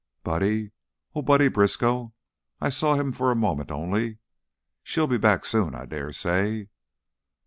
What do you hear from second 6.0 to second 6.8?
say?"